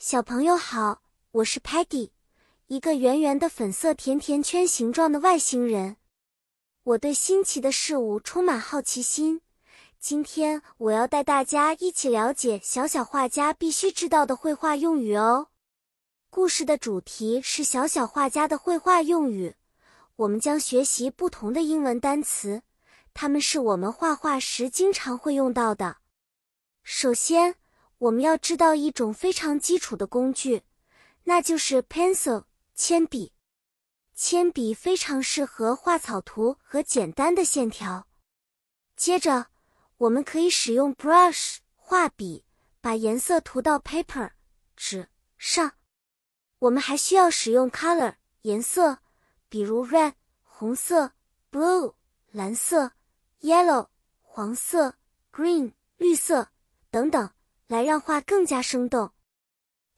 [0.00, 1.02] 小朋友好，
[1.32, 2.10] 我是 Patty，
[2.68, 5.96] 一个圆圆的粉色甜甜圈形状的外星人。
[6.84, 9.40] 我对新奇的事物充满好奇心。
[9.98, 15.48] 今天我要带大家一起了解小小画家必须知道的绘画用语哦。
[16.30, 19.56] 故事的主题是小小画家的绘画用语，
[20.14, 22.62] 我们将学习不同的英文单词，
[23.12, 25.96] 它们是我们画画时经常会用到的。
[26.84, 27.56] 首先。
[27.98, 30.62] 我们要知道一种非常基础的工具，
[31.24, 32.44] 那就是 pencil
[32.74, 33.32] 铅笔。
[34.14, 38.08] 铅笔非常适合画草图和简单的线条。
[38.96, 39.46] 接着，
[39.96, 42.44] 我们可以使用 brush 画笔，
[42.80, 44.30] 把颜色涂到 paper
[44.76, 45.72] 纸上。
[46.60, 48.98] 我们还需要使用 color 颜色，
[49.48, 51.12] 比如 red 红色
[51.50, 51.94] ，blue
[52.30, 52.92] 蓝色
[53.40, 53.88] ，yellow
[54.20, 54.94] 黄色
[55.32, 56.48] ，green 绿色
[56.90, 57.30] 等等。
[57.68, 59.12] 来让画更加生动，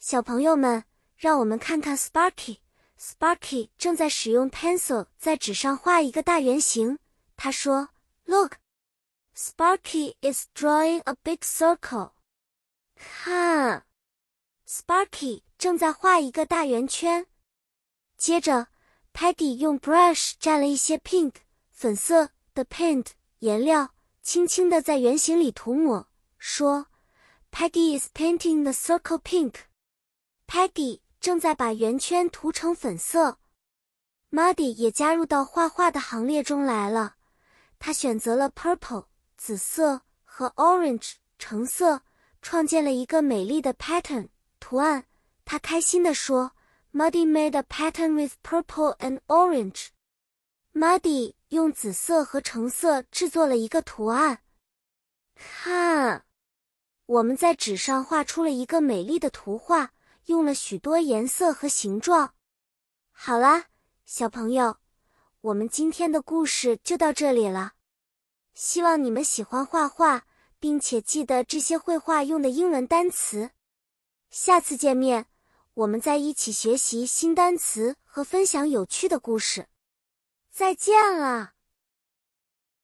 [0.01, 0.84] 小朋友们，
[1.16, 2.59] 让我们看看 Sparky。
[2.98, 6.99] Sparky 正在使用 pencil 在纸上画一个大圆形。
[7.37, 7.90] 他说
[8.24, 8.57] ：“Look,
[9.37, 12.10] Sparky is drawing a big circle。”
[12.96, 13.87] 看
[14.68, 17.29] ，Sparky 正在画一个大圆圈。
[18.16, 18.66] 接着
[19.15, 21.34] ，Paddy 用 brush 蘸了一些 pink
[21.71, 23.07] 粉色的 paint
[23.38, 26.88] 颜料，轻轻地在圆形里涂抹，说。
[27.52, 29.54] Peggy is painting the circle pink.
[30.46, 33.38] Peggy 正在把圆圈涂成粉色。
[34.30, 37.16] Muddy 也加入到画画的行列中来了。
[37.78, 39.06] 他选择了 purple
[39.37, 42.02] 紫色和 orange 橙色，
[42.40, 44.28] 创建了一个美丽的 pattern
[44.59, 45.06] 图案。
[45.45, 46.52] 他开心地说
[46.93, 49.88] ：“Muddy made a pattern with purple and orange.”
[50.73, 54.38] Muddy 用紫色和橙色制作了一个图案。
[55.34, 56.24] 看。
[57.11, 59.91] 我们在纸上画出了一个美丽的图画，
[60.27, 62.35] 用了许多颜色和形状。
[63.11, 63.65] 好啦，
[64.05, 64.77] 小朋友，
[65.41, 67.72] 我们今天的故事就到这里了。
[68.55, 70.25] 希望你们喜欢画画，
[70.61, 73.51] 并且记得这些绘画用的英文单词。
[74.31, 75.27] 下次见面，
[75.75, 79.67] 我们再一起学习新单词和分享有趣的故事。
[80.49, 81.55] 再见了。